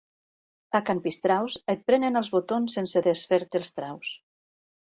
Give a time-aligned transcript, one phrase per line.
[0.79, 4.13] A can Pistraus et prenen els botons sense desfer-te els traus.